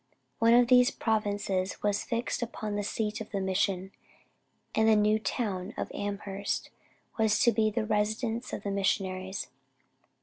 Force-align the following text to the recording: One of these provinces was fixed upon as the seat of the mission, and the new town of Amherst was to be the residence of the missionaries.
One 0.39 0.55
of 0.55 0.67
these 0.67 0.89
provinces 0.89 1.83
was 1.83 2.03
fixed 2.03 2.41
upon 2.41 2.75
as 2.75 2.77
the 2.87 2.91
seat 2.91 3.21
of 3.21 3.29
the 3.29 3.39
mission, 3.39 3.91
and 4.73 4.89
the 4.89 4.95
new 4.95 5.19
town 5.19 5.75
of 5.77 5.91
Amherst 5.93 6.71
was 7.19 7.39
to 7.41 7.51
be 7.51 7.69
the 7.69 7.85
residence 7.85 8.51
of 8.51 8.63
the 8.63 8.71
missionaries. 8.71 9.49